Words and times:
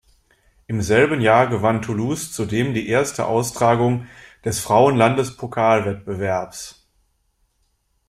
Im 0.65 0.81
selben 0.81 1.21
Jahr 1.21 1.45
gewann 1.45 1.83
Toulouse 1.83 2.31
zudem 2.33 2.73
die 2.73 2.87
erste 2.89 3.27
Austragung 3.27 4.07
des 4.43 4.59
Frauen-Landespokalwettbewerbs. 4.59 6.87